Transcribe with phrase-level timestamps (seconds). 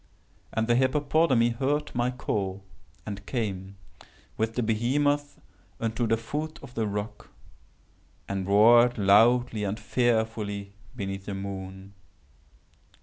[0.51, 2.63] And the hippopotami heard my call,
[3.05, 3.77] and came,
[4.35, 5.39] with the behemoth,
[5.79, 7.29] unto the foot of the rock,
[8.27, 11.93] and roared loudly and fearfully beneath the moon.